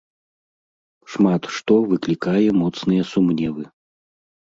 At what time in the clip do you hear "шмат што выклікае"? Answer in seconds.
1.17-2.49